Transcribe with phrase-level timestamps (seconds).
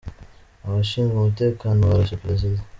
[0.65, 2.59] Abashinzwe umutekano barashe perezida